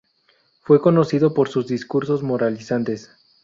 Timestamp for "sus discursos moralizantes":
1.47-3.11